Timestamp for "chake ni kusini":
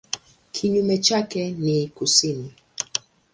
0.97-2.53